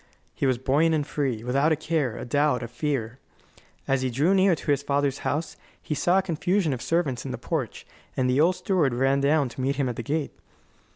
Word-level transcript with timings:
He 0.33 0.47
was 0.47 0.57
buoyant 0.57 0.95
and 0.95 1.05
free, 1.05 1.43
without 1.43 1.71
a 1.71 1.75
care, 1.75 2.17
a 2.17 2.25
doubt, 2.25 2.63
a 2.63 2.67
fear. 2.67 3.19
As 3.87 4.01
he 4.01 4.09
drew 4.09 4.33
near 4.33 4.55
to 4.55 4.71
his 4.71 4.81
father's 4.81 5.19
house 5.19 5.57
he 5.79 5.93
saw 5.93 6.17
a 6.17 6.23
confusion 6.23 6.73
of 6.73 6.81
servants 6.81 7.23
in 7.23 7.29
the 7.29 7.37
porch, 7.37 7.85
and 8.17 8.27
the 8.27 8.41
old 8.41 8.55
steward 8.55 8.95
ran 8.95 9.21
down 9.21 9.47
to 9.49 9.61
meet 9.61 9.75
him 9.75 9.87
at 9.87 9.97
the 9.97 10.01
gate. 10.01 10.33